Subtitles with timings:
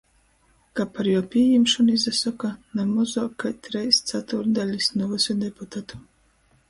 [0.79, 6.01] Ka par juo pījimšonu izasoka na mozuok kai treis catūrtdalis nu vysu deputatu.